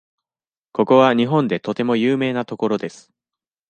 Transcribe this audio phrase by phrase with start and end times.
[0.71, 3.11] ここは日本でとても有名な所です。